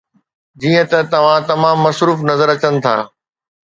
جيئن 0.61 0.85
ته 0.91 0.99
توهان 1.11 1.41
تمام 1.49 1.77
مصروف 1.85 2.19
نظر 2.29 2.47
اچن 2.55 2.73
ٿا 2.83 2.95